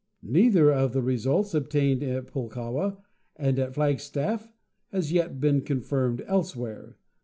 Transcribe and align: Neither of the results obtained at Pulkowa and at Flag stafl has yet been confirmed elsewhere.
Neither 0.23 0.71
of 0.73 0.93
the 0.93 1.01
results 1.03 1.53
obtained 1.53 2.01
at 2.01 2.25
Pulkowa 2.25 2.97
and 3.35 3.59
at 3.59 3.75
Flag 3.75 3.97
stafl 3.97 4.49
has 4.91 5.13
yet 5.13 5.39
been 5.39 5.61
confirmed 5.61 6.23
elsewhere. 6.25 6.97